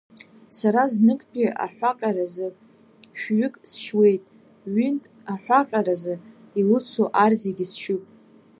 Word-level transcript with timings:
Сара 0.57 0.83
зныктәи 0.93 1.47
аҳәа 1.63 1.91
ҟьаразы 1.99 2.47
шәҩык 3.19 3.55
сшьуеит, 3.71 4.23
ҩынтә 4.73 5.07
аҳәаҟьаразы 5.33 6.15
илыцу 6.59 7.07
ар 7.23 7.33
зегьы 7.41 7.65
сшьып. 7.71 8.03